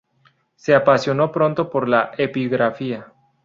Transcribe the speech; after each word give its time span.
Se 0.55 0.73
apasionó 0.73 1.31
pronto 1.31 1.69
por 1.69 1.87
la 1.87 2.09
epigrafía. 2.17 3.13